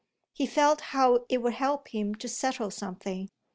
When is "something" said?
2.71-3.29